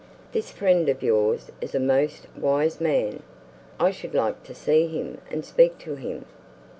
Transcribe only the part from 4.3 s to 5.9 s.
to see him and speak